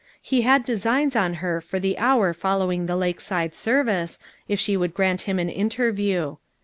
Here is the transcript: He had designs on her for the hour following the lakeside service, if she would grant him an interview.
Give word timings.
He 0.19 0.41
had 0.41 0.65
designs 0.65 1.15
on 1.15 1.35
her 1.45 1.61
for 1.61 1.79
the 1.79 1.95
hour 1.99 2.33
following 2.33 2.87
the 2.87 2.95
lakeside 2.95 3.53
service, 3.53 4.17
if 4.47 4.59
she 4.59 4.75
would 4.75 4.95
grant 4.95 5.21
him 5.29 5.37
an 5.37 5.47
interview. 5.47 6.37